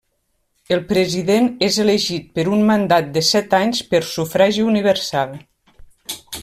El 0.77 0.79
president 0.91 1.49
és 1.67 1.77
elegit 1.83 2.33
per 2.39 2.47
un 2.57 2.65
mandat 2.71 3.13
de 3.19 3.25
set 3.31 3.55
anys 3.61 3.85
per 3.93 4.03
sufragi 4.15 4.69
universal. 4.75 5.41